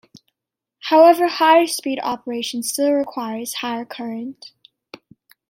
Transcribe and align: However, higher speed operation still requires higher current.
However, 0.89 1.27
higher 1.27 1.67
speed 1.67 1.99
operation 2.01 2.63
still 2.63 2.91
requires 2.91 3.53
higher 3.53 3.85
current. 3.85 4.51